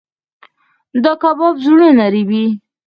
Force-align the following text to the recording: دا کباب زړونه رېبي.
دا 1.03 1.13
کباب 1.21 1.55
زړونه 1.65 2.05
رېبي. 2.13 2.45